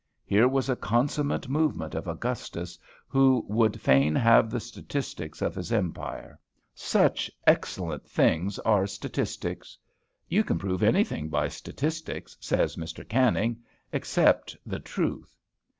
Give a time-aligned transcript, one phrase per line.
[0.25, 5.71] Here was a consummate movement of Augustus, who would fain have the statistics of his
[5.71, 6.39] empire.
[6.73, 9.77] Such excellent things are statistics!
[10.27, 13.07] "You can prove anything by statistics," says Mr.
[13.07, 13.61] Canning,
[13.93, 15.37] "except the truth."